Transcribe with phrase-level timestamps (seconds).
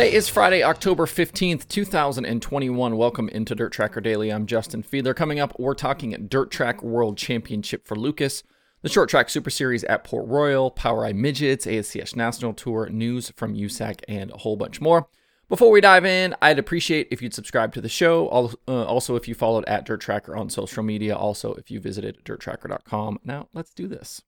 [0.00, 2.96] Today is Friday, October 15th, 2021.
[2.96, 4.30] Welcome into Dirt Tracker Daily.
[4.30, 5.14] I'm Justin Fiedler.
[5.14, 8.42] Coming up, we're talking Dirt Track World Championship for Lucas,
[8.80, 13.54] the Short Track Super Series at Port Royal, POWRi Midgets, ASCS National Tour, news from
[13.54, 15.06] USAC, and a whole bunch more.
[15.50, 18.56] Before we dive in, I'd appreciate if you'd subscribe to the show.
[18.66, 21.14] Uh, also, if you followed at Dirt Tracker on social media.
[21.14, 23.18] Also, if you visited dirttracker.com.
[23.22, 24.22] Now, let's do this.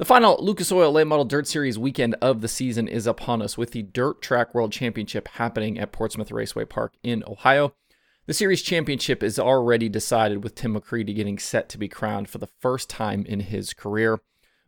[0.00, 3.58] The final Lucas Oil Late Model Dirt Series weekend of the season is upon us
[3.58, 7.74] with the Dirt Track World Championship happening at Portsmouth Raceway Park in Ohio.
[8.24, 12.38] The series championship is already decided with Tim McCreadie getting set to be crowned for
[12.38, 14.20] the first time in his career,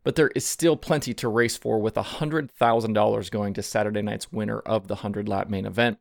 [0.04, 4.58] but there is still plenty to race for with $100,000 going to Saturday night's winner
[4.58, 5.96] of the 100 lap main event.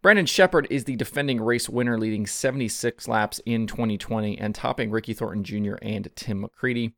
[0.00, 5.12] Brandon Shepard is the defending race winner, leading 76 laps in 2020 and topping Ricky
[5.12, 5.74] Thornton Jr.
[5.82, 6.94] and Tim McCreadie.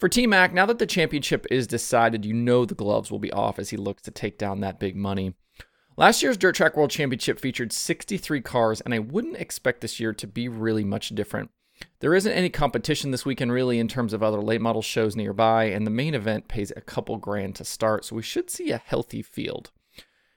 [0.00, 3.30] For T Mac, now that the championship is decided, you know the gloves will be
[3.32, 5.34] off as he looks to take down that big money.
[5.98, 10.14] Last year's Dirt Track World Championship featured 63 cars, and I wouldn't expect this year
[10.14, 11.50] to be really much different.
[11.98, 15.64] There isn't any competition this weekend, really, in terms of other late model shows nearby,
[15.64, 18.78] and the main event pays a couple grand to start, so we should see a
[18.82, 19.70] healthy field.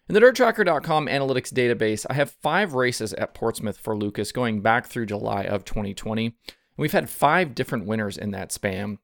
[0.09, 4.87] In the DirtTracker.com analytics database, I have five races at Portsmouth for Lucas going back
[4.87, 6.25] through July of 2020.
[6.25, 6.33] And
[6.75, 8.97] we've had five different winners in that span.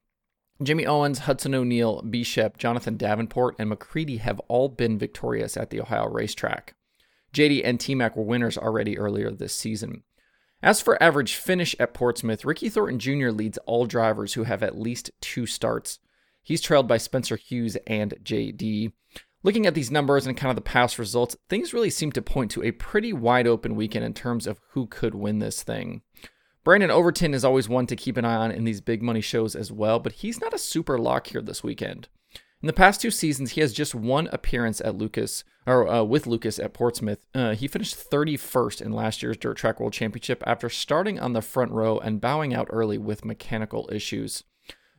[0.62, 5.80] Jimmy Owens, Hudson O'Neal, Bishop, Jonathan Davenport, and McCreadie have all been victorious at the
[5.80, 6.74] Ohio racetrack.
[7.32, 10.02] JD and T Mac were winners already earlier this season.
[10.62, 13.30] As for average finish at Portsmouth, Ricky Thornton Jr.
[13.30, 15.98] leads all drivers who have at least two starts.
[16.42, 18.92] He's trailed by Spencer Hughes and JD.
[19.42, 22.50] Looking at these numbers and kind of the past results, things really seem to point
[22.50, 26.02] to a pretty wide open weekend in terms of who could win this thing.
[26.62, 29.56] Brandon Overton is always one to keep an eye on in these big money shows
[29.56, 32.08] as well, but he's not a super lock here this weekend.
[32.62, 36.26] In the past two seasons, he has just one appearance at Lucas or uh, with
[36.26, 37.26] Lucas at Portsmouth.
[37.34, 41.40] Uh, he finished 31st in last year's Dirt Track World Championship after starting on the
[41.40, 44.44] front row and bowing out early with mechanical issues.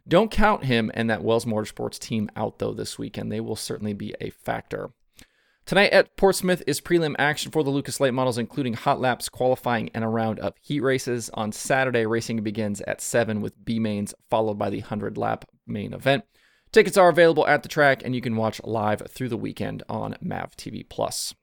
[0.07, 3.31] Don't count him and that Wells Motorsports team out though this weekend.
[3.31, 4.90] They will certainly be a factor.
[5.66, 9.90] Tonight at Portsmouth is prelim action for the Lucas Late models, including hot laps, qualifying,
[9.94, 11.30] and a round of heat races.
[11.34, 15.94] On Saturday, racing begins at 7 with B mains, followed by the 100 lap main
[15.94, 16.26] event.
[16.72, 20.16] Tickets are available at the track, and you can watch live through the weekend on
[20.22, 21.34] MAV TV Plus.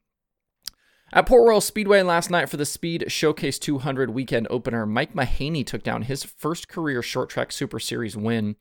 [1.11, 5.67] At Port Royal Speedway last night for the Speed Showcase 200 weekend opener, Mike Mahaney
[5.67, 8.57] took down his first career short track Super Series win.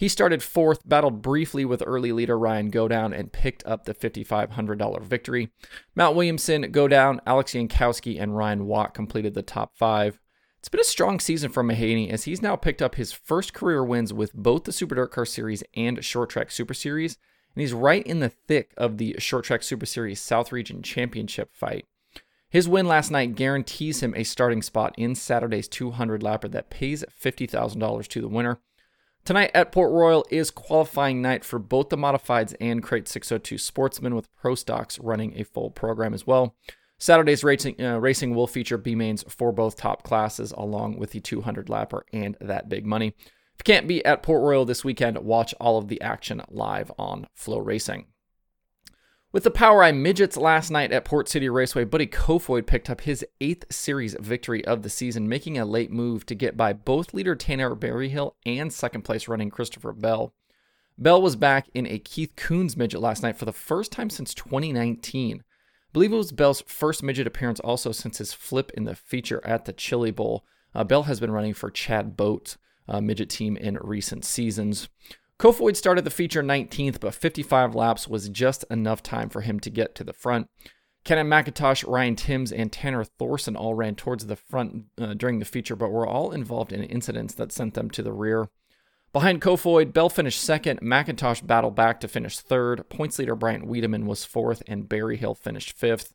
[0.00, 5.02] He started fourth, battled briefly with early leader Ryan Godown, and picked up the $5,500
[5.02, 5.50] victory.
[5.94, 10.18] Matt Williamson, Godown, Alex Yankowski, and Ryan Watt completed the top five.
[10.58, 13.84] It's been a strong season for Mahaney as he's now picked up his first career
[13.84, 17.18] wins with both the Super Dirt Car Series and Short Track Super Series,
[17.54, 21.50] and he's right in the thick of the Short Track Super Series South Region Championship
[21.52, 21.84] fight.
[22.48, 27.04] His win last night guarantees him a starting spot in Saturday's 200 lapper that pays
[27.22, 28.60] $50,000 to the winner.
[29.24, 34.14] Tonight at Port Royal is qualifying night for both the modifieds and Crate 602 Sportsman,
[34.14, 36.56] with Pro Stocks running a full program as well.
[36.98, 41.20] Saturday's racing, uh, racing will feature B mains for both top classes, along with the
[41.20, 43.08] 200 lapper and that big money.
[43.08, 46.90] If you can't be at Port Royal this weekend, watch all of the action live
[46.98, 48.06] on FloRacing.
[49.32, 53.24] With the POWRi Midgets last night at Port City Raceway, Buddy Kofoid picked up his
[53.40, 57.36] eighth series victory of the season, making a late move to get by both leader
[57.36, 60.34] Tanner Berryhill and second place running Christopher Bell.
[60.98, 64.34] Bell was back in a Keith Kunz midget last night for the first time since
[64.34, 65.38] 2019.
[65.38, 65.42] I
[65.92, 69.64] believe it was Bell's first midget appearance also since his flip in the feature at
[69.64, 70.44] the Chili Bowl.
[70.74, 72.56] Uh, Bell has been running for Chad Boat
[72.88, 74.88] uh, midget team in recent seasons.
[75.40, 79.70] Kofoid started the feature 19th, but 55 laps was just enough time for him to
[79.70, 80.50] get to the front.
[81.02, 85.46] Cannon McIntosh, Ryan Timms, and Tanner Thorson all ran towards the front uh, during the
[85.46, 88.50] feature, but were all involved in incidents that sent them to the rear.
[89.14, 94.04] Behind Kofoid, Bell finished second, McIntosh battled back to finish third, points leader Bryant Wiedeman
[94.04, 96.12] was fourth, and Berryhill finished fifth.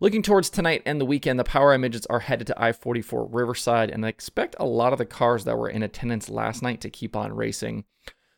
[0.00, 3.92] Looking towards tonight and the weekend, the POWRi midgets are headed to I 44 Riverside,
[3.92, 6.90] and I expect a lot of the cars that were in attendance last night to
[6.90, 7.84] keep on racing.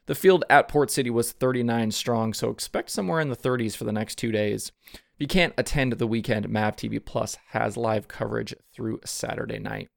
[0.08, 3.84] The field at Port City was 39 strong, so expect somewhere in the 30s for
[3.84, 4.72] the next two days.
[4.94, 9.90] If you can't attend the weekend, MAV TV Plus has live coverage through Saturday night.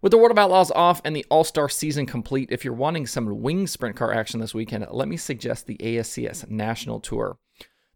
[0.00, 3.06] With the World of Outlaws off and the All Star season complete, if you're wanting
[3.06, 7.36] some wing sprint car action this weekend, let me suggest the ASCS National Tour.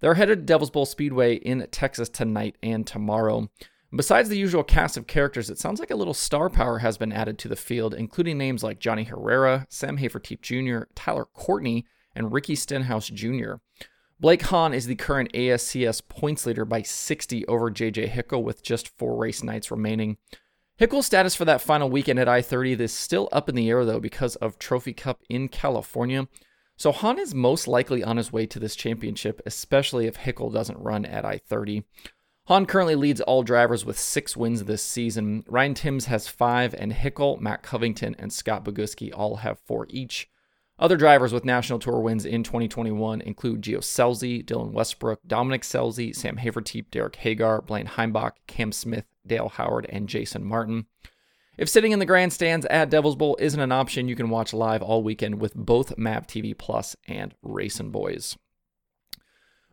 [0.00, 3.48] They're headed to Devil's Bowl Speedway in Texas tonight and tomorrow.
[3.96, 7.12] Besides the usual cast of characters, it sounds like a little star power has been
[7.12, 12.32] added to the field, including names like Johnny Herrera, Sam Hafertepe Jr., Tyler Courtney, and
[12.32, 13.55] Ricky Stenhouse Jr.
[14.19, 18.88] Blake Hahn is the current ASCS points leader by 60 over JJ Hickle with just
[18.99, 20.17] four race nights remaining.
[20.76, 23.85] Hickle's status for that final weekend at I 30 is still up in the air
[23.85, 26.26] though because of Trophy Cup in California.
[26.76, 30.79] So Hahn is most likely on his way to this championship, especially if Hickle doesn't
[30.81, 31.85] run at I 30.
[32.46, 35.44] Hahn currently leads all drivers with six wins this season.
[35.49, 40.29] Ryan Timms has five, and Hickle, Matt Covington, and Scott Bogucki all have four each.
[40.79, 46.14] Other drivers with National Tour wins in 2021 include Gio Scelzi, Dylan Westbrook, Dominic Scelzi,
[46.14, 50.85] Sam Hafertepe, Derek Hagar, Blaine Heimbach, Cam Smith, Dale Howard, and Jason Martin.
[51.56, 54.82] If sitting in the grandstands at Devil's Bowl isn't an option, you can watch live
[54.82, 58.37] all weekend with both MAV TV Plus and RacinBoys.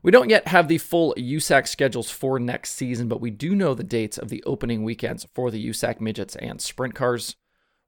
[0.04, 3.76] We don't yet have the full USAC schedules for next season, but we do know
[3.76, 7.36] the dates of the opening weekends for the USAC midgets and sprint cars.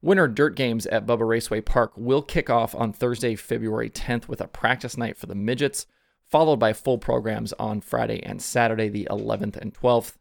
[0.00, 4.40] Winter Dirt Games at Bubba Raceway Park will kick off on Thursday, February 10th with
[4.40, 5.86] a practice night for the midgets,
[6.30, 10.16] followed by full programs on Friday and Saturday, the 11th and 12th.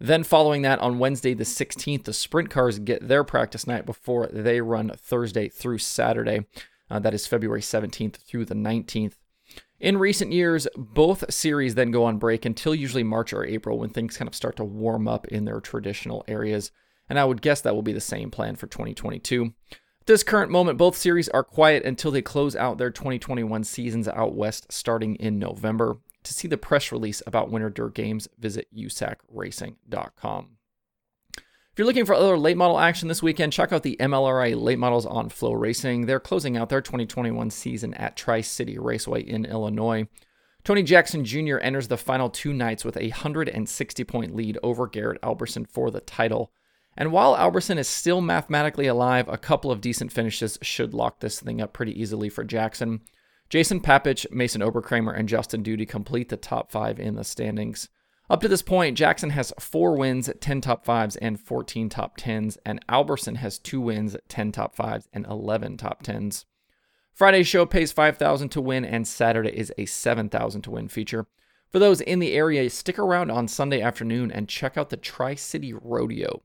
[0.00, 4.26] Then, following that, on Wednesday, the 16th, the sprint cars get their practice night before
[4.26, 6.46] they run Thursday through Saturday.
[6.90, 9.14] Uh, that is February 17th through the 19th.
[9.78, 13.90] In recent years, both series then go on break until usually March or April when
[13.90, 16.72] things kind of start to warm up in their traditional areas.
[17.10, 19.52] And I would guess that will be the same plan for 2022.
[19.70, 24.08] At this current moment, both series are quiet until they close out their 2021 seasons
[24.08, 25.98] out west starting in November.
[26.22, 30.56] To see the press release about Winter Dirt Games, visit usacracing.com.
[31.76, 34.78] If you're looking for other late model action this weekend, check out the MLRA late
[34.78, 36.06] models on FloRacing.
[36.06, 40.08] They're closing out their 2021 season at Tri City Raceway in Illinois.
[40.64, 41.58] Tony Jackson Jr.
[41.58, 46.00] enters the final two nights with a 160 point lead over Garrett Alberson for the
[46.00, 46.50] title.
[46.96, 51.40] And while Alberson is still mathematically alive, a couple of decent finishes should lock this
[51.40, 53.02] thing up pretty easily for Jackson.
[53.50, 57.90] Jason Papich, Mason Oberkramer, and Justin Duty complete the top five in the standings.
[58.28, 62.58] Up to this point, Jackson has four wins, 10 top fives, and 14 top tens,
[62.66, 66.44] and Alberson has two wins, 10 top fives, and 11 top tens.
[67.12, 71.26] Friday's show pays 5000 to win, and Saturday is a 7000 to win feature.
[71.70, 75.34] For those in the area, stick around on Sunday afternoon and check out the Tri
[75.36, 76.42] City Rodeo.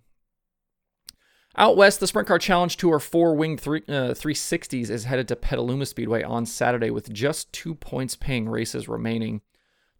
[1.58, 5.36] Out west, the Sprint Car Challenge Tour 4 Wing three, uh, 360s is headed to
[5.36, 9.42] Petaluma Speedway on Saturday with just two points paying races remaining.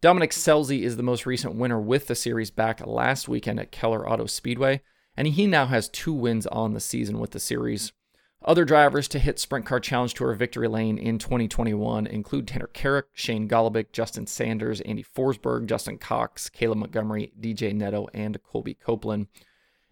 [0.02, 4.10] Dominic Scelzi is the most recent winner with the series back last weekend at Keller
[4.10, 4.82] Auto Speedway,
[5.16, 7.92] and he now has two wins on the season with the series.
[8.44, 13.10] Other drivers to hit Sprint Car Challenge Tour victory lane in 2021 include Tanner Carrick,
[13.14, 19.28] Shane Golobic, Justin Sanders, Andy Forsberg, Justin Cox, Caleb Montgomery, DJ Netto, and Colby Copeland.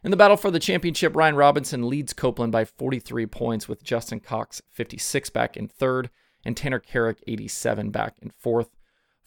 [0.04, 4.22] In the battle for the championship, Ryan Robinson leads Copeland by 43 points, with Justin
[4.22, 6.10] Cox 56 back in third
[6.44, 8.79] and Tanner Carrick 87 back in fourth.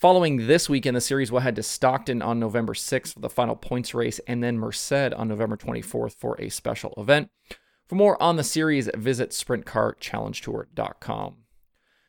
[0.03, 3.55] Following this weekend, the series will head to Stockton on November 6th for the final
[3.55, 7.31] points race, and then Merced on November 24th for a special event.
[7.87, 11.37] For more on the series, visit SprintCarChallengeTour.com.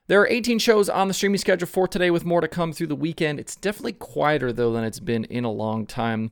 [0.07, 2.87] There are 18 shows on the streaming schedule for today, with more to come through
[2.87, 3.39] the weekend.
[3.39, 6.31] It's definitely quieter, though, than it's been in a long time.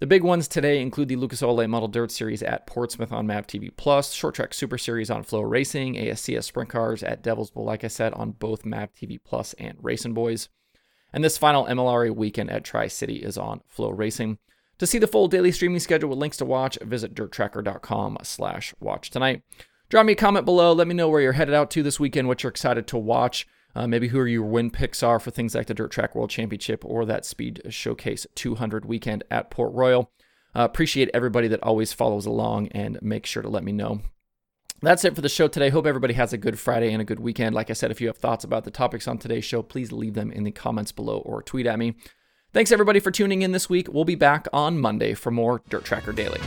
[0.00, 3.46] The big ones today include the Lucas Late Model Dirt Series at Portsmouth on MAV
[3.46, 7.84] TV Plus, Short Track Super Series on FloRacing, ASCS Sprint Cars at Devil's Bowl, like
[7.84, 10.48] I said, on both MAV TV Plus and RacinBoys.
[11.12, 14.38] And this final MLRA weekend at Tri City is on FloRacing.
[14.78, 19.10] To see the full daily streaming schedule with links to watch, visit dirttracker.com slash watch
[19.10, 19.42] tonight.
[19.88, 20.72] Drop me a comment below.
[20.72, 23.46] Let me know where you're headed out to this weekend, what you're excited to watch.
[23.74, 26.84] Uh, maybe who your win picks are for things like the Dirt Track World Championship
[26.84, 30.10] or that Speed Showcase 200 weekend at Port Royal.
[30.54, 34.00] Uh, appreciate everybody that always follows along and make sure to let me know.
[34.84, 35.70] That's it for the show today.
[35.70, 37.54] Hope everybody has a good Friday and a good weekend.
[37.54, 40.14] Like I said, if you have thoughts about the topics on today's show, please leave
[40.14, 41.94] them in the comments below or tweet at me.
[42.52, 43.86] Thanks everybody for tuning in this week.
[43.92, 46.40] We'll be back on Monday for more Dirt Tracker Daily.